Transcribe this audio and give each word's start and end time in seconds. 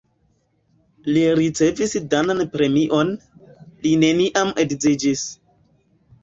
Li 1.17 1.25
ricevis 1.39 1.93
danan 2.13 2.41
premion, 2.55 3.13
li 3.85 3.93
neniam 4.05 4.55
edziĝis. 4.65 5.29